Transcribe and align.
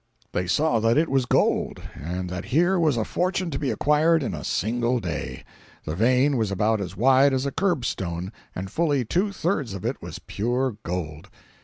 They 0.31 0.47
saw 0.47 0.79
that 0.79 0.97
it 0.97 1.09
was 1.09 1.27
gold, 1.27 1.79
and 1.93 2.27
that 2.31 2.45
here 2.45 2.79
was 2.79 2.97
a 2.97 3.05
fortune 3.05 3.51
to 3.51 3.59
be 3.59 3.69
acquired 3.69 4.23
in 4.23 4.33
a 4.33 4.43
single 4.43 4.99
day. 4.99 5.43
The 5.85 5.95
vein 5.95 6.37
was 6.37 6.49
about 6.49 6.81
as 6.81 6.97
wide 6.97 7.35
as 7.35 7.45
a 7.45 7.51
curbstone, 7.51 8.31
and 8.55 8.71
fully 8.71 9.05
two 9.05 9.31
thirds 9.31 9.75
of 9.75 9.85
it 9.85 10.01
was 10.01 10.17
pure 10.17 10.77
gold. 10.81 11.29